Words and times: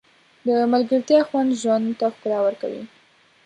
د 0.47 0.49
ملګرتیا 0.71 1.19
خوند 1.27 1.49
ژوند 1.61 1.85
ته 1.99 2.05
ښکلا 2.13 2.39
ورکوي. 2.43 2.83